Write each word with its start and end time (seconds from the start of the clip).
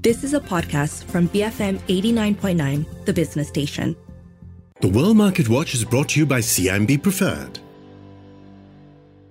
This 0.00 0.22
is 0.22 0.32
a 0.32 0.38
podcast 0.38 1.02
from 1.06 1.28
BFM 1.30 1.80
89.9, 1.88 3.04
the 3.04 3.12
business 3.12 3.48
station. 3.48 3.96
The 4.80 4.86
World 4.86 5.16
Market 5.16 5.48
Watch 5.48 5.74
is 5.74 5.84
brought 5.84 6.10
to 6.10 6.20
you 6.20 6.24
by 6.24 6.38
CIMB 6.38 7.02
Preferred. 7.02 7.58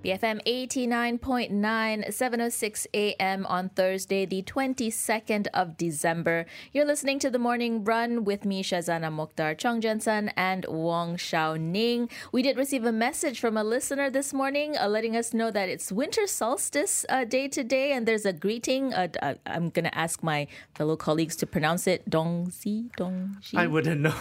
BFM 0.08 0.40
89.9, 0.46 1.52
7.06 1.52 2.86
a.m. 2.94 3.44
on 3.44 3.68
Thursday, 3.68 4.24
the 4.24 4.42
22nd 4.42 5.48
of 5.52 5.76
December. 5.76 6.46
You're 6.72 6.86
listening 6.86 7.18
to 7.18 7.28
The 7.28 7.38
Morning 7.38 7.84
Run 7.84 8.24
with 8.24 8.46
me, 8.46 8.62
Shazana 8.62 9.12
Mokhtar 9.12 9.58
Chong 9.58 9.82
Jensen 9.82 10.30
and 10.30 10.64
Wong 10.66 11.18
Shao 11.18 11.56
Ning. 11.56 12.08
We 12.32 12.40
did 12.40 12.56
receive 12.56 12.86
a 12.86 12.92
message 12.92 13.38
from 13.38 13.58
a 13.58 13.62
listener 13.62 14.08
this 14.08 14.32
morning 14.32 14.78
uh, 14.78 14.88
letting 14.88 15.14
us 15.14 15.34
know 15.34 15.50
that 15.50 15.68
it's 15.68 15.92
winter 15.92 16.26
solstice 16.26 17.04
uh, 17.10 17.26
day 17.26 17.46
today, 17.46 17.92
and 17.92 18.08
there's 18.08 18.24
a 18.24 18.32
greeting. 18.32 18.94
Uh, 18.94 19.08
uh 19.20 19.34
I'm 19.44 19.68
going 19.68 19.84
to 19.84 19.98
ask 19.98 20.22
my 20.22 20.46
fellow 20.74 20.96
colleagues 20.96 21.36
to 21.36 21.46
pronounce 21.46 21.86
it 21.86 22.08
Dong 22.08 22.50
Si, 22.50 22.88
Dong 22.96 23.36
I 23.54 23.66
wouldn't 23.66 24.00
know. 24.00 24.10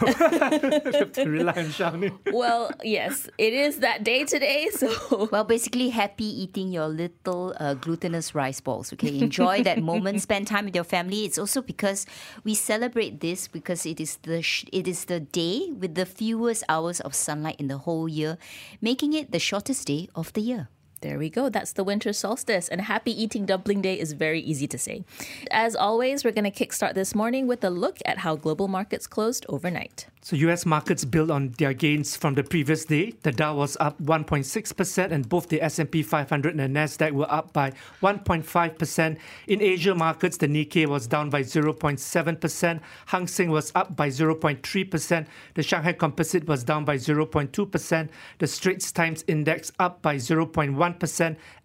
have 0.98 1.14
to 1.14 1.30
rely 1.30 1.54
on 1.54 1.72
Shao 1.72 1.92
Ning. 1.92 2.20
Well, 2.34 2.72
yes, 2.84 3.30
it 3.38 3.54
is 3.54 3.80
that 3.80 4.04
day 4.04 4.26
today, 4.26 4.68
so. 4.74 5.30
Well, 5.32 5.46
basically, 5.46 5.77
basically 5.78 5.90
happy 5.90 6.26
eating 6.26 6.72
your 6.72 6.88
little 6.88 7.54
uh, 7.60 7.74
glutinous 7.76 8.34
rice 8.34 8.60
balls. 8.62 8.92
Okay, 8.94 9.20
enjoy 9.20 9.64
that 9.64 9.82
moment. 9.92 10.22
Spend 10.22 10.48
time 10.48 10.66
with 10.66 10.76
your 10.76 10.84
family. 10.84 11.26
It's 11.26 11.38
also 11.38 11.62
because 11.62 12.06
we 12.44 12.56
celebrate 12.56 13.20
this 13.22 13.48
because 13.48 13.86
it 13.86 14.00
is 14.00 14.18
the 14.24 14.42
sh- 14.42 14.66
it 14.74 14.88
is 14.88 15.06
the 15.06 15.20
day 15.20 15.70
with 15.78 15.96
the 15.96 16.06
fewest 16.06 16.64
hours 16.68 17.00
of 17.02 17.14
sunlight 17.14 17.60
in 17.60 17.68
the 17.68 17.78
whole 17.78 18.10
year, 18.10 18.38
making 18.82 19.14
it 19.14 19.32
the 19.32 19.40
shortest 19.40 19.88
day 19.88 20.10
of 20.16 20.34
the 20.34 20.42
year. 20.42 20.70
There 21.02 21.18
we 21.18 21.30
go. 21.30 21.50
That's 21.50 21.74
the 21.74 21.84
winter 21.84 22.14
solstice. 22.14 22.68
And 22.68 22.82
happy 22.82 23.12
eating 23.12 23.46
dumpling 23.46 23.82
day 23.82 24.00
is 24.00 24.14
very 24.14 24.42
easy 24.42 24.68
to 24.68 24.78
say. 24.78 25.04
As 25.52 25.76
always, 25.76 26.24
we're 26.24 26.32
going 26.32 26.52
to 26.52 26.66
kickstart 26.66 26.94
this 26.94 27.14
morning 27.14 27.48
with 27.48 27.64
a 27.64 27.70
look 27.70 28.00
at 28.06 28.20
how 28.20 28.36
global 28.36 28.68
markets 28.68 29.08
closed 29.08 29.46
overnight. 29.50 30.08
So 30.22 30.36
US 30.36 30.66
markets 30.66 31.06
built 31.06 31.32
on 31.32 31.54
their 31.58 31.74
gains 31.74 32.18
from 32.18 32.34
the 32.34 32.44
previous 32.44 32.84
day. 32.84 33.14
The 33.24 33.32
Dow 33.32 33.56
was 33.56 33.78
up 33.80 34.02
1.6% 34.02 35.12
and 35.12 35.30
both 35.30 35.48
the 35.48 35.62
S&P 35.62 36.04
500 36.04 36.60
and 36.60 36.76
Nasdaq 36.76 37.12
were 37.12 37.32
up 37.32 37.54
by 37.54 37.72
1.5%. 38.02 39.18
In 39.48 39.62
Asia 39.62 39.96
markets, 39.96 40.36
the 40.36 40.48
Nikkei 40.48 40.86
was 40.86 41.08
down 41.08 41.30
by 41.30 41.44
0.7%, 41.44 42.82
Hang 43.06 43.28
Seng 43.28 43.52
was 43.52 43.72
up 43.76 43.96
by 43.96 44.10
0.3%, 44.10 45.26
the 45.54 45.64
Shanghai 45.64 45.94
Composite 45.94 46.48
was 46.48 46.64
down 46.64 46.84
by 46.84 46.98
0.2%, 46.98 48.10
the 48.40 48.48
Straits 48.48 48.92
Times 48.92 49.24
Index 49.28 49.72
up 49.80 50.02
by 50.02 50.16
0.1%, 50.16 50.87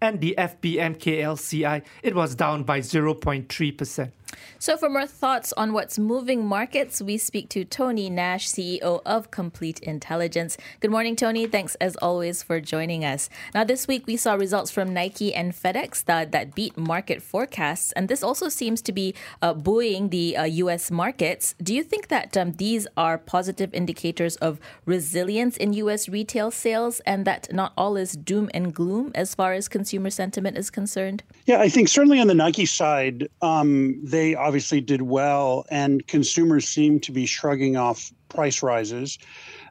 and 0.00 0.20
the 0.20 0.34
FBMKLCI 0.38 1.82
it 2.02 2.14
was 2.14 2.34
down 2.34 2.64
by 2.64 2.80
0.3%. 2.80 4.12
So, 4.58 4.76
for 4.76 4.88
more 4.88 5.06
thoughts 5.06 5.52
on 5.54 5.72
what's 5.72 5.98
moving 5.98 6.46
markets, 6.46 7.02
we 7.02 7.18
speak 7.18 7.48
to 7.50 7.64
Tony 7.64 8.08
Nash, 8.08 8.48
CEO 8.48 9.02
of 9.04 9.30
Complete 9.30 9.80
Intelligence. 9.80 10.56
Good 10.80 10.90
morning, 10.90 11.16
Tony. 11.16 11.46
Thanks 11.46 11.74
as 11.76 11.96
always 11.96 12.42
for 12.42 12.60
joining 12.60 13.04
us. 13.04 13.28
Now, 13.54 13.64
this 13.64 13.88
week 13.88 14.06
we 14.06 14.16
saw 14.16 14.34
results 14.34 14.70
from 14.70 14.94
Nike 14.94 15.34
and 15.34 15.52
FedEx 15.52 16.04
that, 16.04 16.32
that 16.32 16.54
beat 16.54 16.76
market 16.76 17.22
forecasts, 17.22 17.92
and 17.92 18.08
this 18.08 18.22
also 18.22 18.48
seems 18.48 18.80
to 18.82 18.92
be 18.92 19.14
uh, 19.40 19.54
buoying 19.54 20.10
the 20.10 20.36
uh, 20.36 20.44
U.S. 20.44 20.90
markets. 20.90 21.54
Do 21.62 21.74
you 21.74 21.82
think 21.82 22.08
that 22.08 22.36
um, 22.36 22.52
these 22.52 22.86
are 22.96 23.18
positive 23.18 23.74
indicators 23.74 24.36
of 24.36 24.60
resilience 24.86 25.56
in 25.56 25.72
U.S. 25.74 26.08
retail 26.08 26.50
sales 26.50 27.00
and 27.00 27.24
that 27.24 27.52
not 27.52 27.72
all 27.76 27.96
is 27.96 28.12
doom 28.12 28.48
and 28.54 28.72
gloom 28.72 29.10
as 29.14 29.34
far 29.34 29.52
as 29.52 29.68
consumer 29.68 30.10
sentiment 30.10 30.56
is 30.56 30.70
concerned? 30.70 31.22
Yeah, 31.46 31.60
I 31.60 31.68
think 31.68 31.88
certainly 31.88 32.20
on 32.20 32.28
the 32.28 32.34
Nike 32.34 32.66
side, 32.66 33.28
um, 33.40 33.98
they 34.04 34.21
they 34.22 34.36
obviously 34.36 34.80
did 34.80 35.02
well, 35.02 35.64
and 35.68 36.06
consumers 36.06 36.68
seem 36.68 37.00
to 37.00 37.10
be 37.10 37.26
shrugging 37.26 37.76
off 37.76 38.12
price 38.28 38.62
rises. 38.62 39.18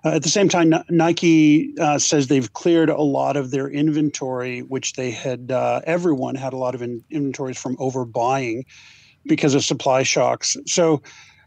Uh, 0.04 0.10
at 0.10 0.24
the 0.24 0.30
same 0.30 0.50
time, 0.50 0.74
Nike 0.90 1.74
uh, 1.80 1.98
says 1.98 2.28
they've 2.28 2.52
cleared 2.52 2.90
a 2.90 3.02
lot 3.02 3.38
of 3.38 3.52
their 3.52 3.70
inventory, 3.70 4.60
which 4.64 4.94
they 4.94 5.10
had, 5.10 5.52
uh, 5.52 5.80
everyone 5.86 6.36
had 6.36 6.52
a 6.52 6.58
lot 6.58 6.76
of 6.76 6.82
in- 6.82 7.02
inventories 7.10 7.58
from 7.58 7.78
overbuying 7.78 8.64
because 9.26 9.56
of 9.56 9.64
supply 9.64 10.04
shocks. 10.04 10.58
So, 10.66 11.02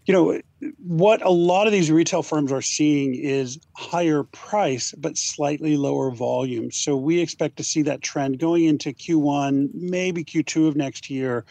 you 0.07 0.15
know, 0.15 0.41
what 0.79 1.23
a 1.23 1.31
lot 1.31 1.67
of 1.67 1.73
these 1.73 1.91
retail 1.91 2.23
firms 2.23 2.53
are 2.53 2.63
seeing 2.63 3.15
is 3.15 3.59
higher 3.77 4.23
price, 4.23 4.93
but 4.99 5.17
slightly 5.17 5.77
lower 5.77 6.11
volume. 6.11 6.71
So 6.71 6.97
we 6.97 7.21
expect 7.21 7.57
to 7.57 7.65
see 7.65 7.83
that 7.83 8.03
trend 8.03 8.39
going 8.39 8.65
into 8.65 8.91
Q1, 8.93 9.71
maybe 9.75 10.25
Q2 10.25 10.69
of 10.69 10.77
next 10.77 11.11
year 11.11 11.45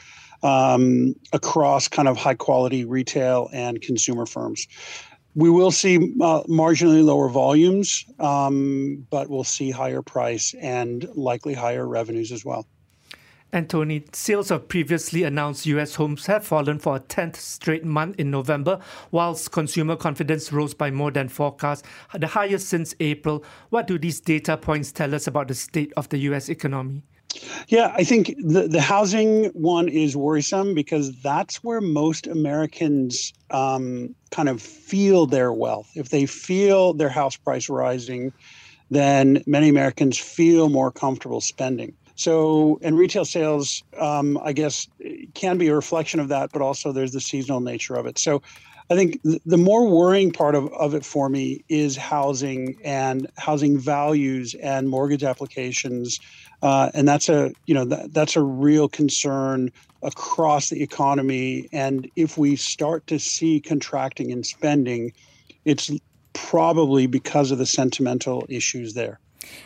um, 0.43 1.15
across 1.31 1.87
kind 1.87 2.07
of 2.07 2.17
high 2.17 2.33
quality 2.33 2.85
retail 2.85 3.49
and 3.53 3.81
consumer 3.81 4.25
firms. 4.25 4.67
We 5.35 5.49
will 5.49 5.71
see 5.71 5.97
uh, 5.97 6.43
marginally 6.43 7.03
lower 7.03 7.27
volumes, 7.27 8.05
um, 8.19 9.07
but 9.09 9.29
we'll 9.29 9.43
see 9.43 9.71
higher 9.71 10.03
price 10.03 10.53
and 10.61 11.07
likely 11.15 11.55
higher 11.55 11.87
revenues 11.87 12.31
as 12.31 12.45
well. 12.45 12.67
Anthony, 13.53 14.03
sales 14.13 14.49
of 14.49 14.67
previously 14.67 15.21
announced 15.21 15.67
US 15.67 15.93
homes 15.93 16.25
have 16.25 16.43
fallen 16.43 16.79
for 16.79 16.95
a 16.95 16.99
10th 16.99 17.35
straight 17.35 17.85
month 17.85 18.19
in 18.19 18.31
November, 18.31 18.79
whilst 19.11 19.51
consumer 19.51 19.95
confidence 19.95 20.51
rose 20.51 20.73
by 20.73 20.89
more 20.89 21.11
than 21.11 21.29
forecast, 21.29 21.85
the 22.17 22.25
highest 22.25 22.67
since 22.67 22.95
April. 22.99 23.43
What 23.69 23.85
do 23.85 23.99
these 23.99 24.19
data 24.19 24.57
points 24.57 24.91
tell 24.91 25.13
us 25.13 25.27
about 25.27 25.49
the 25.49 25.53
state 25.53 25.93
of 25.95 26.09
the 26.09 26.17
US 26.29 26.49
economy? 26.49 27.03
Yeah, 27.67 27.93
I 27.95 28.03
think 28.03 28.33
the, 28.39 28.67
the 28.67 28.81
housing 28.81 29.45
one 29.49 29.87
is 29.87 30.17
worrisome 30.17 30.73
because 30.73 31.15
that's 31.21 31.63
where 31.63 31.81
most 31.81 32.25
Americans 32.25 33.33
um, 33.51 34.15
kind 34.31 34.49
of 34.49 34.63
feel 34.63 35.27
their 35.27 35.53
wealth. 35.53 35.91
If 35.95 36.09
they 36.09 36.25
feel 36.25 36.93
their 36.93 37.09
house 37.09 37.37
price 37.37 37.69
rising, 37.69 38.33
then 38.89 39.43
many 39.45 39.69
Americans 39.69 40.17
feel 40.17 40.69
more 40.69 40.91
comfortable 40.91 41.41
spending. 41.41 41.93
So, 42.23 42.79
and 42.81 42.97
retail 42.97 43.25
sales, 43.25 43.83
um, 43.99 44.39
I 44.43 44.53
guess, 44.53 44.87
can 45.33 45.57
be 45.57 45.67
a 45.67 45.75
reflection 45.75 46.19
of 46.19 46.29
that, 46.29 46.51
but 46.53 46.61
also 46.61 46.91
there's 46.91 47.11
the 47.11 47.21
seasonal 47.21 47.61
nature 47.61 47.95
of 47.95 48.05
it. 48.05 48.17
So, 48.17 48.41
I 48.89 48.95
think 48.95 49.19
the 49.23 49.57
more 49.57 49.87
worrying 49.87 50.31
part 50.31 50.55
of, 50.55 50.71
of 50.73 50.93
it 50.93 51.05
for 51.05 51.29
me 51.29 51.63
is 51.69 51.95
housing 51.95 52.75
and 52.83 53.27
housing 53.37 53.77
values 53.79 54.55
and 54.61 54.89
mortgage 54.89 55.23
applications 55.23 56.19
uh, 56.63 56.89
and 56.93 57.05
that's 57.05 57.27
a 57.27 57.51
you 57.65 57.73
know 57.73 57.83
that, 57.83 58.13
that's 58.13 58.37
a 58.37 58.41
real 58.41 58.87
concern 58.87 59.69
across 60.01 60.69
the 60.69 60.81
economy. 60.81 61.67
And 61.73 62.09
if 62.15 62.37
we 62.37 62.55
start 62.55 63.05
to 63.07 63.19
see 63.19 63.59
contracting 63.59 64.29
in 64.29 64.43
spending, 64.43 65.11
it's 65.65 65.91
probably 66.31 67.05
because 67.05 67.51
of 67.51 67.57
the 67.57 67.65
sentimental 67.65 68.45
issues 68.49 68.93
there. 68.93 69.19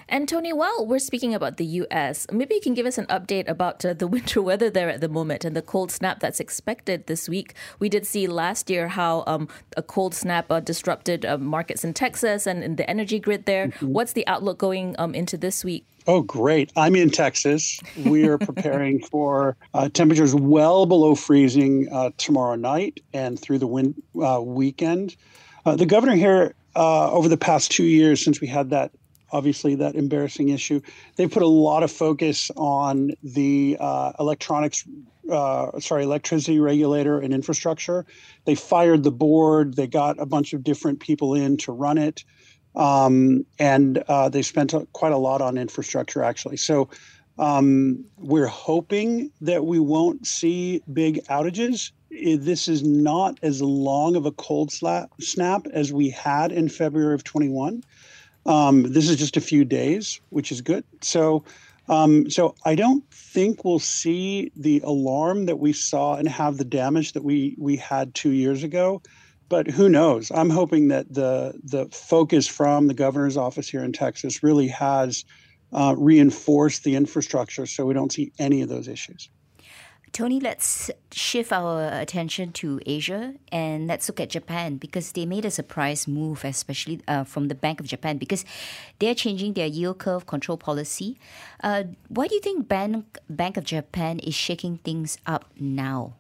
And 0.10 0.28
Tony, 0.28 0.54
while 0.54 0.86
we're 0.86 1.00
speaking 1.00 1.34
about 1.34 1.58
the 1.58 1.66
US, 1.66 2.28
maybe 2.32 2.56
you 2.56 2.62
can 2.62 2.74
give 2.74 2.86
us 2.86 2.98
an 2.98 3.06
update 3.08 3.48
about 3.48 3.84
uh, 3.86 3.94
the 3.94 4.08
winter 4.16 4.42
weather 4.42 4.70
there 4.70 4.90
at 4.90 5.02
the 5.02 5.10
moment 5.10 5.46
and 5.46 5.56
the 5.56 5.62
cold 5.62 5.92
snap 5.92 6.20
that's 6.20 6.40
expected 6.40 7.08
this 7.08 7.28
week. 7.28 7.54
We 7.80 7.90
did 7.90 8.06
see 8.06 8.28
last 8.28 8.70
year 8.70 8.88
how 8.90 9.24
um, 9.28 9.48
a 9.76 9.84
cold 9.84 10.14
snap 10.14 10.52
uh, 10.52 10.60
disrupted 10.60 11.26
uh, 11.26 11.38
markets 11.38 11.84
in 11.84 11.94
Texas 11.94 12.48
and 12.48 12.64
in 12.64 12.76
the 12.76 12.90
energy 12.90 13.20
grid 13.20 13.46
there. 13.46 13.68
Mm-hmm. 13.68 13.88
What's 13.88 14.14
the 14.14 14.26
outlook 14.28 14.58
going 14.58 14.96
um, 14.98 15.14
into 15.14 15.38
this 15.38 15.64
week? 15.64 15.86
Oh, 16.08 16.22
great. 16.22 16.72
I'm 16.78 16.96
in 16.96 17.10
Texas. 17.10 17.82
We 18.06 18.28
are 18.28 18.38
preparing 18.50 19.02
for 19.02 19.58
uh, 19.74 19.90
temperatures 19.90 20.34
well 20.34 20.86
below 20.86 21.16
freezing 21.16 21.90
uh, 21.92 22.12
tomorrow 22.18 22.56
night 22.56 23.02
and 23.14 23.38
through 23.38 23.60
the 23.60 23.68
win- 23.68 24.02
uh, 24.22 24.42
weekend. 24.42 25.18
Uh, 25.66 25.76
the 25.76 25.86
governor 25.86 26.16
here, 26.16 26.56
uh, 26.78 27.12
over 27.12 27.28
the 27.28 27.38
past 27.38 27.72
two 27.72 27.84
years, 27.84 28.24
since 28.24 28.40
we 28.40 28.48
had 28.48 28.70
that 28.70 28.92
obviously 29.32 29.76
that 29.76 29.96
embarrassing 29.96 30.50
issue. 30.50 30.82
They 31.16 31.28
put 31.28 31.44
a 31.44 31.48
lot 31.48 31.84
of 31.84 31.92
focus 31.92 32.52
on 32.56 33.12
the 33.24 33.78
uh, 33.80 34.14
electronics, 34.20 34.88
uh, 35.32 35.80
sorry, 35.80 36.04
electricity 36.04 36.60
regulator 36.60 37.20
and 37.20 37.34
infrastructure. 37.34 38.06
They 38.46 38.56
fired 38.56 39.04
the 39.04 39.12
board. 39.12 39.76
They 39.76 39.88
got 39.88 40.20
a 40.20 40.26
bunch 40.26 40.54
of 40.54 40.64
different 40.64 41.00
people 41.00 41.34
in 41.34 41.58
to 41.58 41.72
run 41.72 41.98
it, 41.98 42.24
um, 42.76 43.46
and 43.60 44.00
uh, 44.08 44.30
they 44.30 44.42
spent 44.42 44.74
quite 44.94 45.14
a 45.14 45.18
lot 45.18 45.42
on 45.42 45.58
infrastructure 45.58 46.24
actually. 46.24 46.58
So. 46.58 46.90
Um, 47.40 48.04
we're 48.18 48.48
hoping 48.48 49.32
that 49.42 49.64
we 49.64 49.80
won't 49.80 50.26
see 50.26 50.82
big 50.92 51.24
outages. 51.26 51.92
This 52.10 52.68
is 52.68 52.82
not 52.82 53.38
as 53.44 53.62
long 53.62 54.16
of 54.16 54.26
a 54.26 54.32
cold 54.32 54.72
slap, 54.72 55.12
snap 55.22 55.68
as 55.72 55.94
we 55.94 56.10
had 56.10 56.52
in 56.52 56.68
February 56.68 57.14
of 57.14 57.24
21. 57.24 57.84
Um, 58.48 58.84
this 58.94 59.10
is 59.10 59.18
just 59.18 59.38
a 59.38 59.42
few 59.42 59.66
days, 59.66 60.22
which 60.30 60.52
is 60.52 60.62
good. 60.62 60.86
So, 61.02 61.44
um, 61.90 62.30
so 62.30 62.56
I 62.66 62.76
don't 62.76 63.04
think 63.12 63.64
we'll 63.64 63.80
see 63.80 64.52
the 64.56 64.82
alarm 64.84 65.46
that 65.46 65.60
we 65.60 65.74
saw 65.74 66.16
and 66.16 66.28
have 66.28 66.58
the 66.58 66.66
damage 66.66 67.14
that 67.14 67.24
we 67.24 67.56
we 67.60 67.76
had 67.76 68.16
two 68.16 68.32
years 68.32 68.64
ago. 68.64 69.02
But 69.50 69.70
who 69.70 69.88
knows? 69.88 70.32
I'm 70.32 70.50
hoping 70.50 70.88
that 70.90 71.14
the 71.14 71.60
the 71.64 71.88
focus 71.92 72.48
from 72.48 72.88
the 72.88 72.94
governor's 72.94 73.38
office 73.38 73.70
here 73.70 73.84
in 73.84 73.94
Texas 73.94 74.44
really 74.44 74.68
has 74.68 75.24
uh, 75.74 75.96
reinforced 75.98 76.84
the 76.84 76.96
infrastructure, 76.96 77.66
so 77.66 77.86
we 77.86 77.94
don't 77.94 78.12
see 78.12 78.32
any 78.40 78.62
of 78.62 78.70
those 78.70 78.88
issues. 78.88 79.30
Tony, 80.14 80.40
let's 80.40 80.90
shift 81.12 81.52
our 81.52 81.90
attention 81.90 82.52
to 82.54 82.80
Asia 82.86 83.36
and 83.52 83.88
let's 83.88 84.08
look 84.08 84.20
at 84.20 84.30
Japan 84.30 84.78
because 84.78 85.12
they 85.12 85.26
made 85.26 85.46
a 85.46 85.52
surprise 85.52 86.08
move, 86.08 86.44
especially 86.44 87.02
uh, 87.08 87.24
from 87.24 87.50
the 87.50 87.56
Bank 87.56 87.80
of 87.80 87.86
Japan, 87.86 88.18
because 88.18 88.46
they're 89.00 89.16
changing 89.16 89.54
their 89.54 89.68
yield 89.68 90.00
curve 90.00 90.26
control 90.26 90.58
policy. 90.58 91.20
Uh, 91.62 91.84
why 92.08 92.28
do 92.28 92.36
you 92.36 92.42
think 92.42 92.68
Bank 92.68 93.20
Bank 93.30 93.58
of 93.58 93.64
Japan 93.64 94.20
is 94.20 94.34
shaking 94.34 94.78
things 94.78 95.18
up 95.26 95.46
now? 95.60 96.14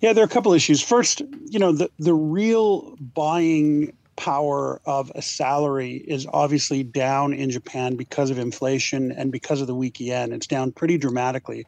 Yeah, 0.00 0.12
there 0.12 0.22
are 0.22 0.26
a 0.26 0.30
couple 0.30 0.52
issues. 0.52 0.82
First, 0.82 1.22
you 1.46 1.58
know, 1.58 1.72
the 1.72 1.90
the 1.98 2.14
real 2.14 2.96
buying 3.14 3.94
power 4.16 4.80
of 4.86 5.12
a 5.14 5.22
salary 5.22 5.96
is 6.06 6.26
obviously 6.32 6.82
down 6.82 7.32
in 7.32 7.50
Japan 7.50 7.96
because 7.96 8.30
of 8.30 8.38
inflation 8.38 9.12
and 9.12 9.30
because 9.30 9.60
of 9.60 9.66
the 9.66 9.74
weak 9.74 10.00
yen. 10.00 10.32
It's 10.32 10.46
down 10.46 10.72
pretty 10.72 10.98
dramatically. 10.98 11.66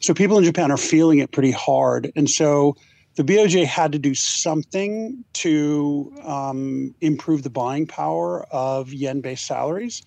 So 0.00 0.14
people 0.14 0.38
in 0.38 0.44
Japan 0.44 0.70
are 0.70 0.76
feeling 0.76 1.18
it 1.18 1.32
pretty 1.32 1.50
hard. 1.50 2.12
And 2.14 2.28
so 2.28 2.74
the 3.16 3.24
BOJ 3.24 3.64
had 3.64 3.92
to 3.92 3.98
do 3.98 4.14
something 4.14 5.24
to 5.34 6.12
um, 6.24 6.94
improve 7.00 7.42
the 7.42 7.50
buying 7.50 7.86
power 7.86 8.44
of 8.52 8.92
yen 8.92 9.20
based 9.20 9.46
salaries. 9.46 10.02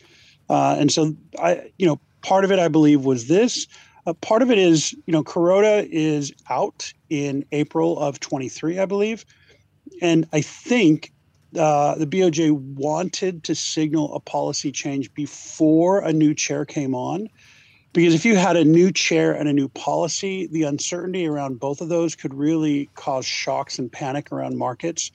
Uh, 0.49 0.75
and 0.77 0.91
so 0.91 1.13
I, 1.39 1.71
you 1.77 1.87
know, 1.87 1.99
part 2.21 2.43
of 2.43 2.51
it 2.51 2.59
I 2.59 2.67
believe 2.67 3.05
was 3.05 3.27
this. 3.27 3.65
Uh, 4.05 4.13
part 4.13 4.41
of 4.41 4.51
it 4.51 4.57
is, 4.57 4.93
you 5.05 5.11
know, 5.11 5.23
Kuroda 5.23 5.87
is 5.89 6.31
out 6.49 6.91
in 7.09 7.43
April 7.51 7.99
of 7.99 8.19
23, 8.19 8.79
I 8.79 8.85
believe. 8.85 9.25
And 10.01 10.27
I 10.31 10.41
think 10.41 11.11
uh, 11.57 11.95
the 11.95 12.07
BOJ 12.07 12.51
wanted 12.51 13.43
to 13.45 13.55
signal 13.55 14.13
a 14.13 14.19
policy 14.19 14.71
change 14.71 15.13
before 15.13 15.99
a 15.99 16.13
new 16.13 16.33
chair 16.33 16.65
came 16.65 16.93
on. 16.93 17.27
Because 17.93 18.13
if 18.13 18.25
you 18.25 18.35
had 18.35 18.55
a 18.55 18.63
new 18.63 18.91
chair 18.91 19.33
and 19.33 19.49
a 19.49 19.53
new 19.53 19.69
policy, 19.69 20.47
the 20.47 20.63
uncertainty 20.63 21.25
around 21.25 21.59
both 21.59 21.81
of 21.81 21.89
those 21.89 22.15
could 22.15 22.33
really 22.33 22.89
cause 22.95 23.25
shocks 23.25 23.79
and 23.79 23.91
panic 23.91 24.31
around 24.31 24.57
markets. 24.57 25.11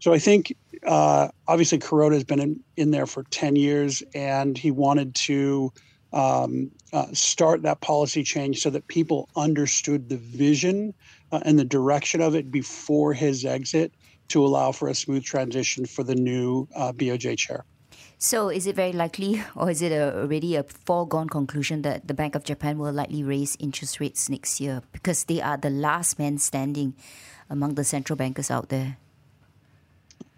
So 0.00 0.12
I 0.12 0.18
think 0.18 0.54
uh, 0.86 1.28
obviously 1.48 1.78
Kuroda 1.78 2.14
has 2.14 2.24
been 2.24 2.40
in, 2.40 2.60
in, 2.76 2.90
there 2.90 3.06
for 3.06 3.24
10 3.24 3.56
years 3.56 4.02
and 4.14 4.56
he 4.56 4.70
wanted 4.70 5.14
to 5.14 5.72
um, 6.12 6.70
uh, 6.92 7.06
start 7.12 7.62
that 7.62 7.80
policy 7.80 8.22
change 8.22 8.60
so 8.60 8.70
that 8.70 8.86
people 8.88 9.28
understood 9.36 10.08
the 10.08 10.16
vision 10.16 10.94
uh, 11.32 11.40
and 11.44 11.58
the 11.58 11.64
direction 11.64 12.20
of 12.20 12.34
it 12.34 12.50
before 12.50 13.12
his 13.12 13.44
exit 13.44 13.92
to 14.28 14.44
allow 14.44 14.72
for 14.72 14.88
a 14.88 14.94
smooth 14.94 15.24
transition 15.24 15.86
for 15.86 16.02
the 16.02 16.14
new 16.14 16.68
uh, 16.74 16.92
BOJ 16.92 17.38
chair. 17.38 17.64
So, 18.18 18.48
is 18.48 18.66
it 18.66 18.74
very 18.74 18.92
likely, 18.92 19.42
or 19.56 19.70
is 19.70 19.82
it 19.82 19.92
a, 19.92 20.16
already 20.20 20.56
a 20.56 20.62
foregone 20.62 21.28
conclusion 21.28 21.82
that 21.82 22.08
the 22.08 22.14
Bank 22.14 22.34
of 22.34 22.44
Japan 22.44 22.78
will 22.78 22.92
likely 22.92 23.22
raise 23.22 23.56
interest 23.60 24.00
rates 24.00 24.28
next 24.28 24.60
year 24.60 24.82
because 24.92 25.24
they 25.24 25.40
are 25.40 25.56
the 25.56 25.70
last 25.70 26.18
man 26.18 26.38
standing 26.38 26.94
among 27.50 27.74
the 27.74 27.84
central 27.84 28.16
bankers 28.16 28.50
out 28.50 28.70
there? 28.70 28.96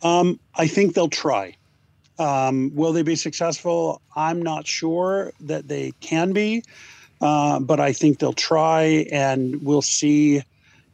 Um, 0.03 0.39
I 0.55 0.67
think 0.67 0.95
they'll 0.95 1.09
try. 1.09 1.57
Um, 2.19 2.73
will 2.75 2.93
they 2.93 3.03
be 3.03 3.17
successful? 3.17 4.03
I'm 4.15 4.43
not 4.43 4.67
sure 4.67 5.33
that 5.41 5.69
they 5.69 5.93
can 6.01 6.33
be, 6.33 6.65
uh, 7.21 7.61
but 7.61 7.79
I 7.79 7.93
think 7.93 8.19
they'll 8.19 8.33
try, 8.33 9.07
and 9.13 9.63
we'll 9.63 9.83
see 9.83 10.43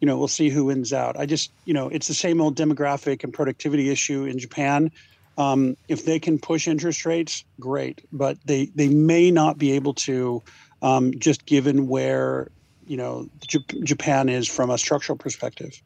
you 0.00 0.06
know, 0.06 0.18
we'll 0.18 0.28
see 0.28 0.50
who 0.50 0.66
wins 0.66 0.92
out. 0.92 1.18
I 1.18 1.24
just, 1.24 1.50
you 1.64 1.72
know, 1.72 1.88
it's 1.88 2.08
the 2.08 2.14
same 2.14 2.38
old 2.38 2.58
demographic 2.58 3.24
and 3.24 3.32
productivity 3.32 3.88
issue 3.88 4.24
in 4.24 4.38
Japan. 4.38 4.90
Um, 5.36 5.76
if 5.88 6.04
they 6.04 6.18
can 6.18 6.38
push 6.38 6.68
interest 6.68 7.04
rates, 7.04 7.44
great, 7.58 8.06
but 8.12 8.38
they 8.44 8.66
they 8.74 8.88
may 8.88 9.30
not 9.30 9.58
be 9.58 9.72
able 9.72 9.94
to, 9.94 10.42
um, 10.82 11.12
just 11.18 11.44
given 11.44 11.88
where 11.88 12.50
you 12.86 12.96
know 12.96 13.28
J- 13.46 13.82
Japan 13.82 14.28
is 14.28 14.46
from 14.46 14.70
a 14.70 14.78
structural 14.78 15.18
perspective. 15.18 15.82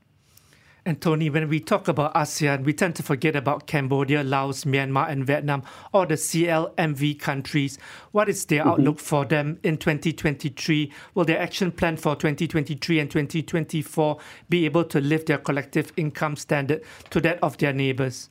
And 0.89 1.03
Tony, 1.03 1.29
when 1.29 1.51
we 1.51 1.61
talk 1.61 1.87
about 1.87 2.15
ASEAN, 2.15 2.65
we 2.65 2.73
tend 2.73 2.97
to 2.97 3.03
forget 3.03 3.37
about 3.37 3.67
Cambodia, 3.67 4.23
Laos, 4.23 4.65
Myanmar, 4.65 5.11
and 5.11 5.27
Vietnam, 5.27 5.63
or 5.93 6.07
the 6.07 6.15
CLMV 6.15 7.19
countries. 7.19 7.79
What 8.13 8.31
is 8.31 8.47
their 8.47 8.61
mm-hmm. 8.61 8.71
outlook 8.71 8.99
for 8.99 9.27
them 9.27 9.59
in 9.63 9.77
2023? 9.77 10.91
Will 11.15 11.27
their 11.27 11.41
action 11.41 11.73
plan 11.73 11.99
for 11.99 12.17
2023 12.17 13.01
and 13.01 13.11
2024 13.11 14.19
be 14.49 14.65
able 14.65 14.85
to 14.85 14.99
lift 14.99 15.27
their 15.27 15.37
collective 15.37 15.93
income 15.99 16.37
standard 16.37 16.83
to 17.11 17.21
that 17.21 17.39
of 17.43 17.59
their 17.59 17.75
neighbors? 17.75 18.31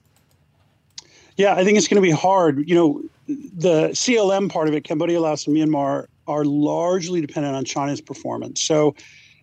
Yeah, 1.37 1.53
I 1.53 1.63
think 1.63 1.77
it's 1.77 1.87
going 1.87 2.01
to 2.01 2.07
be 2.07 2.11
hard. 2.11 2.67
You 2.67 2.75
know, 2.75 3.01
the 3.27 3.89
CLM 3.89 4.49
part 4.49 4.67
of 4.67 4.73
it, 4.73 4.83
Cambodia, 4.83 5.21
Laos, 5.21 5.47
and 5.47 5.55
Myanmar, 5.55 6.07
are 6.27 6.43
largely 6.43 7.21
dependent 7.21 7.55
on 7.55 7.63
China's 7.63 8.01
performance. 8.01 8.61
So 8.61 8.95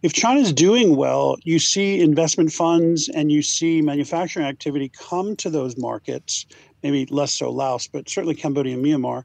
if 0.03 0.13
China's 0.13 0.53
doing 0.53 0.97
well, 0.97 1.37
you 1.45 1.59
see 1.59 2.01
investment 2.01 2.53
funds 2.53 3.09
and 3.09 3.33
you 3.33 3.41
see 3.41 3.81
manufacturing 3.81 4.45
activity 4.45 4.91
come 4.91 5.35
to 5.37 5.49
those 5.49 5.79
markets, 5.79 6.45
maybe 6.83 7.07
less 7.07 7.33
so 7.33 7.51
Laos, 7.51 7.87
but 7.87 8.09
certainly 8.09 8.35
Cambodia 8.35 8.75
and 8.75 8.85
Myanmar. 8.85 9.25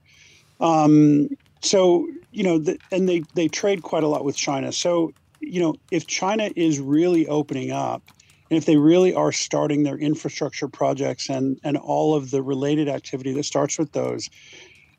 Um, 0.62 1.30
so, 1.62 2.08
you 2.32 2.44
know, 2.44 2.60
the, 2.60 2.78
and 2.92 3.10
they, 3.10 3.24
they 3.34 3.48
trade 3.48 3.82
quite 3.82 4.04
a 4.04 4.08
lot 4.08 4.24
with 4.24 4.38
China. 4.38 4.72
So, 4.72 5.12
you 5.42 5.60
know, 5.60 5.76
if 5.92 6.08
China 6.08 6.50
is 6.56 6.80
really 6.80 7.28
opening 7.28 7.72
up, 7.72 8.04
and 8.50 8.58
if 8.58 8.66
they 8.66 8.78
really 8.78 9.14
are 9.14 9.32
starting 9.32 9.84
their 9.84 9.98
infrastructure 9.98 10.68
projects 10.68 11.30
and, 11.30 11.60
and 11.64 11.78
all 11.78 12.16
of 12.16 12.32
the 12.32 12.42
related 12.42 12.90
activity 12.90 13.34
that 13.34 13.44
starts 13.44 13.78
with 13.78 13.92
those, 13.92 14.30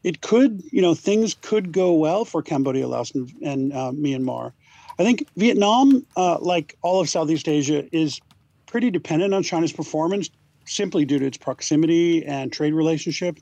it 0.02 0.20
could, 0.20 0.62
you 0.70 0.80
know, 0.80 0.94
things 0.94 1.36
could 1.42 1.72
go 1.72 1.92
well 1.92 2.24
for 2.24 2.42
Cambodia, 2.42 2.88
Laos, 2.88 3.14
and, 3.14 3.30
and 3.42 3.72
uh, 3.72 3.92
Myanmar. 3.92 4.52
I 4.98 5.04
think 5.04 5.26
Vietnam, 5.36 6.06
uh, 6.16 6.38
like 6.40 6.76
all 6.82 7.00
of 7.00 7.08
Southeast 7.08 7.48
Asia, 7.48 7.84
is 7.94 8.20
pretty 8.66 8.90
dependent 8.90 9.34
on 9.34 9.42
China's 9.42 9.72
performance 9.72 10.30
simply 10.64 11.04
due 11.04 11.18
to 11.18 11.26
its 11.26 11.36
proximity 11.36 12.24
and 12.24 12.52
trade 12.52 12.72
relationship. 12.72 13.38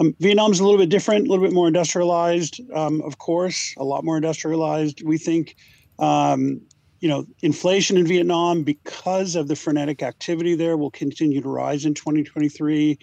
Um, 0.00 0.14
Vietnam's 0.20 0.60
a 0.60 0.64
little 0.64 0.78
bit 0.78 0.90
different, 0.90 1.26
a 1.26 1.30
little 1.30 1.44
bit 1.44 1.54
more 1.54 1.66
industrialized, 1.66 2.60
um, 2.74 3.00
of 3.02 3.18
course, 3.18 3.74
a 3.78 3.84
lot 3.84 4.04
more 4.04 4.16
industrialized. 4.16 5.02
We 5.02 5.18
think, 5.18 5.56
um, 5.98 6.60
you 7.00 7.08
know, 7.08 7.24
inflation 7.42 7.96
in 7.96 8.06
Vietnam, 8.06 8.62
because 8.62 9.36
of 9.36 9.48
the 9.48 9.56
frenetic 9.56 10.02
activity 10.02 10.54
there, 10.54 10.76
will 10.76 10.90
continue 10.90 11.40
to 11.40 11.48
rise 11.48 11.84
in 11.84 11.94
2023. 11.94 12.98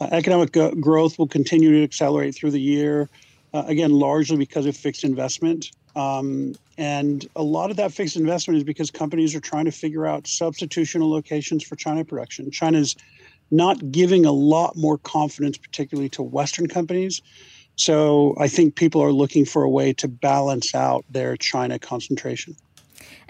Uh, 0.00 0.08
economic 0.10 0.52
go- 0.52 0.74
growth 0.74 1.18
will 1.18 1.28
continue 1.28 1.70
to 1.70 1.82
accelerate 1.82 2.34
through 2.34 2.50
the 2.50 2.60
year, 2.60 3.08
uh, 3.54 3.64
again, 3.66 3.92
largely 3.92 4.36
because 4.36 4.66
of 4.66 4.76
fixed 4.76 5.04
investment. 5.04 5.70
Um, 5.94 6.54
and 6.76 7.26
a 7.36 7.42
lot 7.42 7.70
of 7.70 7.76
that 7.78 7.92
fixed 7.92 8.16
investment 8.16 8.58
is 8.58 8.64
because 8.64 8.90
companies 8.90 9.34
are 9.34 9.40
trying 9.40 9.64
to 9.64 9.72
figure 9.72 10.06
out 10.06 10.24
substitutional 10.24 11.08
locations 11.08 11.64
for 11.64 11.76
China 11.76 12.04
production. 12.04 12.50
China's 12.50 12.96
not 13.50 13.90
giving 13.90 14.26
a 14.26 14.32
lot 14.32 14.76
more 14.76 14.98
confidence, 14.98 15.56
particularly 15.56 16.08
to 16.10 16.22
Western 16.22 16.66
companies. 16.66 17.22
So 17.76 18.34
I 18.38 18.48
think 18.48 18.74
people 18.74 19.02
are 19.02 19.12
looking 19.12 19.44
for 19.44 19.62
a 19.62 19.70
way 19.70 19.92
to 19.94 20.08
balance 20.08 20.74
out 20.74 21.04
their 21.08 21.36
China 21.36 21.78
concentration. 21.78 22.56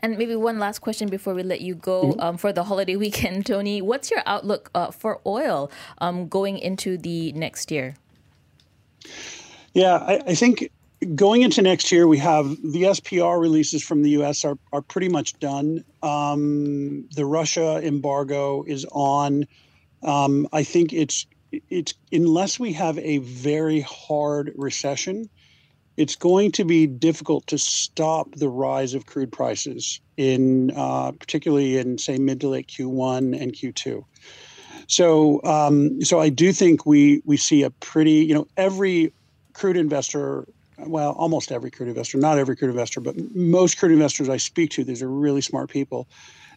And 0.00 0.18
maybe 0.18 0.36
one 0.36 0.58
last 0.58 0.80
question 0.80 1.08
before 1.08 1.34
we 1.34 1.42
let 1.42 1.60
you 1.60 1.74
go 1.74 2.12
mm-hmm. 2.12 2.20
um, 2.20 2.36
for 2.36 2.52
the 2.52 2.64
holiday 2.64 2.96
weekend, 3.04 3.46
Tony. 3.46 3.80
What's 3.80 4.10
your 4.10 4.22
outlook 4.26 4.70
uh, 4.74 4.90
for 4.90 5.20
oil 5.26 5.70
um, 5.98 6.28
going 6.28 6.58
into 6.58 6.98
the 6.98 7.32
next 7.32 7.70
year? 7.70 7.94
Yeah, 9.74 9.96
I, 9.96 10.20
I 10.26 10.34
think 10.34 10.70
going 11.14 11.42
into 11.42 11.62
next 11.62 11.92
year, 11.92 12.06
we 12.06 12.18
have 12.18 12.48
the 12.62 12.84
SPR 12.84 13.40
releases 13.40 13.82
from 13.82 14.02
the 14.02 14.10
U.S. 14.10 14.44
are 14.44 14.58
are 14.72 14.82
pretty 14.82 15.08
much 15.08 15.38
done. 15.38 15.84
Um, 16.02 17.08
the 17.14 17.26
Russia 17.26 17.80
embargo 17.84 18.64
is 18.66 18.86
on. 18.92 19.46
Um, 20.02 20.48
I 20.52 20.62
think 20.62 20.92
it's 20.92 21.26
it's 21.70 21.94
unless 22.12 22.58
we 22.58 22.72
have 22.72 22.98
a 22.98 23.18
very 23.18 23.80
hard 23.80 24.52
recession, 24.56 25.28
it's 25.96 26.16
going 26.16 26.52
to 26.52 26.64
be 26.64 26.86
difficult 26.86 27.46
to 27.46 27.58
stop 27.58 28.34
the 28.34 28.48
rise 28.48 28.94
of 28.94 29.06
crude 29.06 29.32
prices 29.32 30.00
in 30.16 30.70
uh, 30.76 31.12
particularly 31.12 31.78
in 31.78 31.98
say 31.98 32.18
mid 32.18 32.40
to 32.40 32.48
late 32.48 32.68
Q1 32.68 33.40
and 33.40 33.52
Q2. 33.52 34.04
So 34.88 35.42
um, 35.44 36.02
so 36.02 36.20
I 36.20 36.28
do 36.28 36.52
think 36.52 36.86
we 36.86 37.22
we 37.24 37.36
see 37.36 37.62
a 37.62 37.70
pretty 37.70 38.24
you 38.24 38.34
know 38.34 38.46
every 38.56 39.12
crude 39.52 39.76
investor 39.76 40.46
well, 40.78 41.12
almost 41.12 41.52
every 41.52 41.70
crude 41.70 41.88
investor, 41.88 42.18
not 42.18 42.38
every 42.38 42.56
crude 42.56 42.70
investor, 42.70 43.00
but 43.00 43.16
most 43.34 43.78
crude 43.78 43.92
investors 43.92 44.28
I 44.28 44.36
speak 44.36 44.70
to, 44.72 44.84
these 44.84 45.02
are 45.02 45.10
really 45.10 45.40
smart 45.40 45.70
people. 45.70 46.06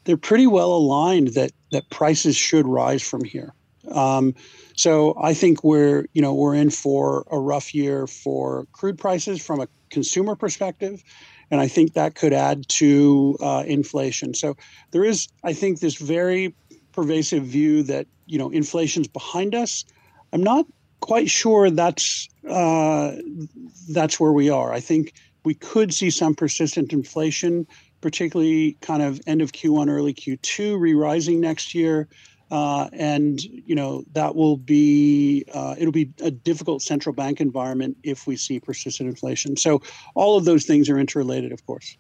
They're 0.04 0.18
pretty 0.18 0.48
well 0.48 0.74
aligned 0.74 1.30
that 1.30 1.52
that 1.72 1.90
prices 1.90 2.36
should 2.36 2.68
rise 2.68 3.02
from 3.02 3.24
here. 3.24 3.54
Um, 3.92 4.36
so 4.76 5.16
I 5.22 5.34
think 5.34 5.64
we're 5.64 6.06
you 6.14 6.22
know 6.22 6.34
we're 6.34 6.56
in 6.56 6.70
for 6.70 7.26
a 7.32 7.40
rough 7.40 7.74
year 7.74 8.08
for 8.08 8.68
crude 8.72 8.98
prices 8.98 9.44
from 9.44 9.60
a 9.60 9.68
consumer 9.90 10.36
perspective, 10.36 11.04
and 11.52 11.60
I 11.60 11.68
think 11.68 11.94
that 11.94 12.16
could 12.16 12.34
add 12.34 12.68
to 12.70 13.38
uh, 13.42 13.64
inflation. 13.66 14.34
So 14.34 14.56
there 14.92 15.04
is, 15.04 15.28
I 15.44 15.54
think, 15.54 15.80
this 15.80 15.96
very 15.96 16.54
pervasive 16.92 17.44
view 17.44 17.84
that 17.84 18.08
you 18.26 18.38
know 18.38 18.50
inflation's 18.50 19.08
behind 19.08 19.56
us. 19.56 19.86
I'm 20.32 20.44
not 20.44 20.66
quite 21.00 21.30
sure 21.30 21.70
that's 21.70 22.30
uh, 22.48 23.14
that's 23.90 24.20
where 24.20 24.34
we 24.34 24.50
are. 24.50 24.72
I 24.72 24.80
think 24.80 25.14
we 25.46 25.54
could 25.54 25.94
see 25.94 26.10
some 26.10 26.36
persistent 26.36 26.94
inflation 26.94 27.66
particularly 28.02 28.78
kind 28.82 29.02
of 29.02 29.20
end 29.28 29.42
of 29.42 29.52
Q1, 29.52 29.90
early 29.90 30.14
Q2, 30.14 30.80
re-rising 30.80 31.40
next 31.40 31.76
year. 31.76 32.08
Uh, 32.52 32.90
and 32.94 33.44
you 33.44 33.76
know 33.76 34.04
that 34.14 34.36
will 34.36 34.58
be 34.58 35.46
uh, 35.54 35.76
it'll 35.78 35.92
be 35.92 36.12
a 36.22 36.32
difficult 36.32 36.82
central 36.82 37.14
bank 37.14 37.40
environment 37.40 37.98
if 38.04 38.26
we 38.26 38.36
see 38.36 38.60
persistent 38.60 39.08
inflation. 39.08 39.56
So 39.56 39.82
all 40.16 40.38
of 40.38 40.46
those 40.46 40.66
things 40.66 40.90
are 40.90 40.98
interrelated, 40.98 41.52
of 41.52 41.66
course. 41.66 41.98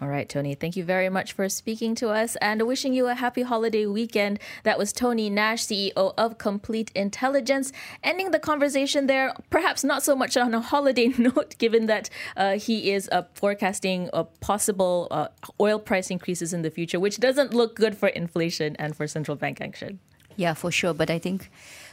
All 0.00 0.08
right, 0.08 0.26
Tony, 0.26 0.54
thank 0.54 0.76
you 0.76 0.84
very 0.84 1.10
much 1.10 1.34
for 1.34 1.46
speaking 1.50 1.94
to 1.96 2.08
us 2.08 2.34
and 2.36 2.66
wishing 2.66 2.94
you 2.94 3.08
a 3.08 3.14
happy 3.14 3.42
holiday 3.42 3.84
weekend. 3.84 4.38
That 4.62 4.78
was 4.78 4.94
Tony 4.94 5.28
Nash, 5.28 5.66
CEO 5.66 6.14
of 6.16 6.38
Complete 6.38 6.90
Intelligence. 6.94 7.70
Ending 8.02 8.30
the 8.30 8.38
conversation 8.38 9.08
there, 9.08 9.34
perhaps 9.50 9.84
not 9.84 10.02
so 10.02 10.16
much 10.16 10.38
on 10.38 10.54
a 10.54 10.60
holiday 10.62 11.08
note, 11.18 11.54
given 11.58 11.84
that 11.84 12.08
uh, 12.34 12.56
he 12.56 12.92
is 12.92 13.10
uh, 13.12 13.24
forecasting 13.34 14.08
a 14.14 14.24
possible 14.24 15.06
uh, 15.10 15.28
oil 15.60 15.78
price 15.78 16.10
increases 16.10 16.54
in 16.54 16.62
the 16.62 16.70
future, 16.70 16.98
which 16.98 17.20
doesn't 17.20 17.52
look 17.52 17.76
good 17.76 17.94
for 17.94 18.08
inflation 18.08 18.76
and 18.76 18.96
for 18.96 19.06
central 19.06 19.36
bank 19.36 19.60
action. 19.60 20.00
Yeah, 20.34 20.54
for 20.54 20.70
sure. 20.70 20.94
But 20.94 21.10
I 21.10 21.18
think 21.18 21.50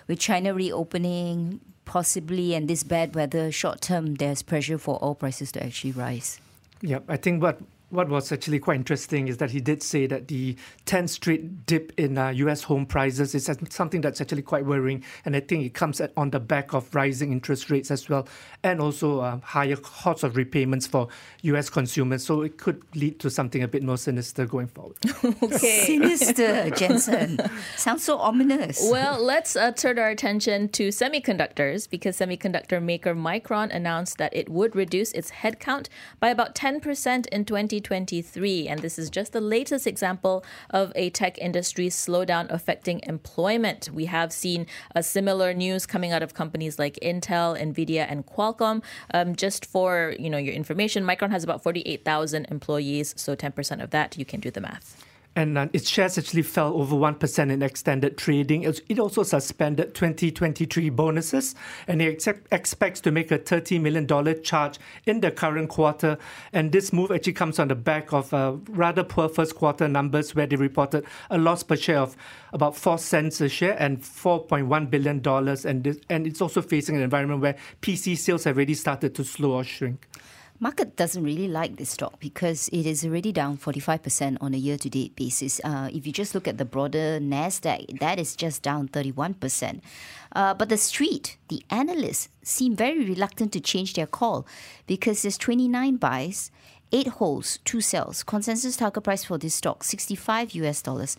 with 0.08 0.20
China 0.20 0.54
reopening, 0.54 1.60
possibly, 1.84 2.56
and 2.56 2.70
this 2.70 2.84
bad 2.84 3.16
weather 3.16 3.52
short 3.52 3.82
term, 3.82 4.16
there's 4.16 4.44
pressure 4.44 4.78
for 4.78 4.98
oil 5.04 5.16
prices 5.16 5.52
to 5.52 5.66
actually 5.66 5.92
rise. 5.92 6.40
Yeah, 6.82 7.00
I 7.10 7.18
think 7.18 7.42
what 7.42 7.60
what 7.90 8.10
was 8.10 8.32
actually 8.32 8.60
quite 8.60 8.76
interesting 8.76 9.28
is 9.28 9.38
that 9.38 9.52
he 9.52 9.62
did 9.62 9.82
say 9.82 10.08
that 10.08 10.28
the 10.28 10.56
10th 10.86 11.10
straight 11.10 11.66
dip 11.66 11.94
in 11.98 12.18
uh, 12.18 12.30
US 12.30 12.64
home 12.64 12.86
prices 12.86 13.34
is 13.34 13.50
something 13.70 14.02
that's 14.02 14.20
actually 14.20 14.42
quite 14.42 14.66
worrying. 14.66 15.04
And 15.24 15.36
I 15.36 15.40
think 15.40 15.66
it 15.66 15.74
comes 15.74 16.02
at, 16.02 16.12
on 16.18 16.32
the 16.32 16.40
back 16.40 16.74
of 16.74 16.94
rising 16.94 17.32
interest 17.32 17.70
rates 17.70 17.90
as 17.90 18.10
well, 18.10 18.28
and 18.64 18.82
also 18.82 19.22
uh, 19.22 19.40
higher 19.40 19.78
costs 19.78 20.24
of 20.24 20.36
repayments 20.36 20.86
for 20.86 21.08
US 21.44 21.70
consumers. 21.70 22.26
So 22.26 22.42
it 22.42 22.58
could 22.58 22.84
lead 22.94 23.20
to 23.20 23.30
something 23.30 23.64
a 23.64 23.68
bit 23.68 23.84
more 23.84 23.98
sinister 23.98 24.46
going 24.46 24.68
forward. 24.68 24.98
okay. 25.44 25.58
Sinister, 25.86 26.70
Jensen. 26.72 27.40
Sounds 27.78 28.04
so 28.04 28.18
ominous. 28.18 28.86
Well, 28.92 29.22
let's 29.24 29.56
uh, 29.56 29.72
turn 29.72 29.98
our 29.98 30.10
attention 30.10 30.70
to 30.70 30.90
semiconductors 30.90 31.90
because 31.90 32.18
semiconductor 32.18 32.84
maker 32.84 33.16
Micron 33.16 33.74
announced 33.74 34.18
that 34.18 34.36
it 34.36 34.50
would 34.50 34.76
reduce 34.76 35.14
its 35.14 35.32
headcount 35.32 35.88
by 36.20 36.30
about 36.30 36.54
10% 36.54 37.28
in 37.28 37.46
20 37.46 37.77
2023. 37.82 38.68
And 38.68 38.82
this 38.82 39.00
is 39.00 39.10
just 39.10 39.34
the 39.34 39.42
latest 39.42 39.88
example 39.88 40.44
of 40.70 40.92
a 40.96 41.10
tech 41.10 41.38
industry 41.40 41.88
slowdown 41.90 42.48
affecting 42.50 43.02
employment. 43.04 43.90
We 43.92 44.06
have 44.06 44.32
seen 44.32 44.68
a 44.96 45.04
similar 45.04 45.54
news 45.54 45.86
coming 45.86 46.12
out 46.12 46.24
of 46.24 46.34
companies 46.34 46.80
like 46.80 47.00
Intel, 47.02 47.60
Nvidia, 47.60 48.06
and 48.10 48.26
Qualcomm. 48.26 48.84
Um, 49.14 49.36
just 49.36 49.66
for 49.66 50.16
you 50.20 50.30
know 50.30 50.38
your 50.38 50.54
information, 50.54 51.04
Micron 51.04 51.32
has 51.32 51.44
about 51.44 51.64
48,000 51.64 52.46
employees, 52.50 53.14
so 53.18 53.36
10% 53.36 53.84
of 53.84 53.92
that, 53.92 54.18
you 54.18 54.26
can 54.26 54.40
do 54.40 54.52
the 54.52 54.62
math 54.62 55.07
and 55.38 55.56
uh, 55.56 55.68
its 55.72 55.88
shares 55.88 56.18
actually 56.18 56.42
fell 56.42 56.74
over 56.74 56.96
1% 56.96 57.52
in 57.52 57.62
extended 57.62 58.18
trading. 58.18 58.64
It 58.64 59.00
also 59.00 59.22
suspended 59.22 59.94
2023 59.94 60.90
bonuses, 60.90 61.54
and 61.88 62.02
it 62.02 62.28
ex- 62.28 62.40
expects 62.52 63.00
to 63.02 63.12
make 63.12 63.32
a 63.32 63.38
$30 63.38 63.80
million 63.80 64.08
charge 64.42 64.80
in 65.06 65.22
the 65.22 65.30
current 65.30 65.70
quarter. 65.70 66.18
And 66.54 66.72
this 66.72 66.92
move 66.92 67.12
actually 67.12 67.34
comes 67.34 67.60
on 67.60 67.68
the 67.68 67.76
back 67.76 68.14
of 68.14 68.34
uh, 68.34 68.56
rather 68.68 69.04
poor 69.04 69.30
first 69.30 69.54
quarter 69.54 69.88
numbers, 69.88 70.34
where 70.34 70.48
they 70.48 70.56
reported 70.56 71.06
a 71.30 71.38
loss 71.38 71.62
per 71.62 71.76
share 71.76 72.00
of 72.00 72.18
about 72.52 72.76
4 72.76 72.98
cents 72.98 73.40
a 73.40 73.48
share 73.48 73.80
and 73.80 74.02
$4.1 74.02 74.90
billion. 74.90 75.22
And, 75.68 75.84
this, 75.84 76.00
and 76.10 76.26
it's 76.26 76.42
also 76.42 76.64
facing 76.64 76.96
an 76.96 77.04
environment 77.04 77.42
where 77.42 77.56
PC 77.84 78.18
sales 78.18 78.46
have 78.46 78.58
already 78.58 78.74
started 78.74 79.14
to 79.14 79.24
slow 79.24 79.52
or 79.52 79.64
shrink. 79.64 80.08
Market 80.60 80.96
doesn't 80.96 81.24
really 81.24 81.48
like 81.48 81.76
this 81.76 81.92
stock 81.92 82.20
because 82.20 82.68
it 82.70 82.88
is 82.88 83.06
already 83.06 83.32
down 83.32 83.60
45% 83.60 84.38
on 84.42 84.56
a 84.56 84.58
year 84.58 84.76
to 84.76 84.90
date 84.90 85.16
basis. 85.16 85.62
Uh, 85.64 85.88
if 85.94 86.08
you 86.08 86.12
just 86.12 86.34
look 86.34 86.48
at 86.48 86.58
the 86.58 86.66
broader 86.66 87.20
NASDAQ, 87.22 88.00
that 88.00 88.18
is 88.18 88.36
just 88.36 88.64
down 88.64 88.88
31%. 88.88 89.82
Uh, 90.36 90.56
but 90.56 90.70
the 90.70 90.78
street, 90.78 91.38
the 91.50 91.62
analysts, 91.70 92.30
seem 92.42 92.76
very 92.76 93.06
reluctant 93.06 93.52
to 93.54 93.60
change 93.60 93.94
their 93.94 94.08
call 94.08 94.48
because 94.88 95.22
there's 95.22 95.38
29 95.38 95.98
buys, 95.98 96.50
8 96.92 97.08
holds, 97.08 97.60
2 97.64 97.80
sells. 97.80 98.24
Consensus 98.24 98.78
target 98.78 99.04
price 99.04 99.26
for 99.26 99.38
this 99.38 99.54
stock, 99.54 99.84
65 99.84 100.52
US 100.56 100.82
dollars. 100.82 101.18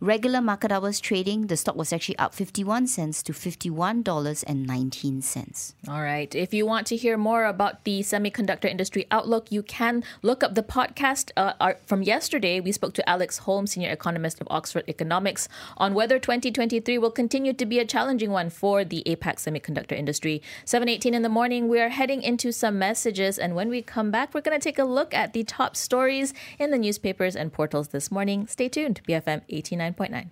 Regular 0.00 0.42
market 0.42 0.70
hours 0.70 1.00
trading, 1.00 1.46
the 1.46 1.56
stock 1.56 1.74
was 1.74 1.90
actually 1.90 2.18
up 2.18 2.34
51 2.34 2.86
cents 2.86 3.22
to 3.22 3.32
$51.19. 3.32 5.74
All 5.88 6.02
right. 6.02 6.34
If 6.34 6.52
you 6.52 6.66
want 6.66 6.86
to 6.88 6.96
hear 6.96 7.16
more 7.16 7.46
about 7.46 7.84
the 7.84 8.00
semiconductor 8.00 8.66
industry 8.66 9.06
outlook, 9.10 9.50
you 9.50 9.62
can 9.62 10.04
look 10.20 10.44
up 10.44 10.54
the 10.54 10.62
podcast 10.62 11.30
uh, 11.38 11.72
from 11.86 12.02
yesterday. 12.02 12.60
We 12.60 12.72
spoke 12.72 12.92
to 12.92 13.08
Alex 13.08 13.38
Holmes, 13.38 13.72
senior 13.72 13.88
economist 13.88 14.38
of 14.38 14.46
Oxford 14.50 14.84
Economics, 14.86 15.48
on 15.78 15.94
whether 15.94 16.18
2023 16.18 16.98
will 16.98 17.10
continue 17.10 17.54
to 17.54 17.64
be 17.64 17.78
a 17.78 17.86
challenging 17.86 18.30
one 18.30 18.50
for 18.50 18.84
the 18.84 19.02
APAC 19.06 19.36
semiconductor 19.36 19.96
industry. 19.96 20.42
7:18 20.66 21.14
in 21.14 21.22
the 21.22 21.30
morning, 21.30 21.68
we 21.68 21.80
are 21.80 21.88
heading 21.88 22.22
into 22.22 22.52
some 22.52 22.78
messages 22.78 23.38
and 23.38 23.54
when 23.54 23.70
we 23.70 23.80
come 23.80 24.10
back, 24.10 24.34
we're 24.34 24.42
going 24.42 24.60
to 24.60 24.62
take 24.62 24.78
a 24.78 24.84
look 24.84 25.14
at 25.14 25.32
the 25.32 25.42
top 25.42 25.74
stories 25.74 26.34
in 26.58 26.70
the 26.70 26.76
newspapers 26.76 27.34
and 27.34 27.50
portals 27.50 27.88
this 27.88 28.10
morning. 28.10 28.46
Stay 28.46 28.68
tuned. 28.68 29.00
BFM 29.08 29.40
89 29.48 29.85
99.9. 29.94 30.30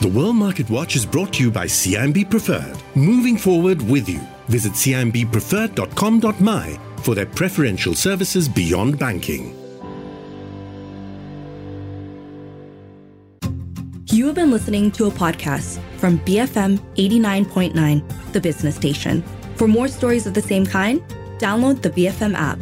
The 0.00 0.08
World 0.08 0.36
Market 0.36 0.68
Watch 0.68 0.96
is 0.96 1.06
brought 1.06 1.32
to 1.34 1.42
you 1.42 1.50
by 1.50 1.66
CIMB 1.66 2.28
Preferred. 2.28 2.76
Moving 2.94 3.38
forward 3.38 3.80
with 3.82 4.08
you. 4.08 4.20
Visit 4.48 4.72
cimbpreferred.com.my 4.72 6.78
for 6.98 7.14
their 7.14 7.26
preferential 7.26 7.94
services 7.94 8.48
beyond 8.48 8.98
banking. 8.98 9.56
You 14.06 14.26
have 14.26 14.34
been 14.34 14.50
listening 14.50 14.90
to 14.92 15.06
a 15.06 15.10
podcast 15.10 15.80
from 15.96 16.18
BFM 16.20 16.78
89.9, 16.96 18.32
the 18.32 18.40
business 18.40 18.76
station. 18.76 19.22
For 19.56 19.66
more 19.66 19.88
stories 19.88 20.26
of 20.26 20.34
the 20.34 20.42
same 20.42 20.66
kind, 20.66 21.02
download 21.38 21.82
the 21.82 21.90
BFM 21.90 22.34
app. 22.34 22.58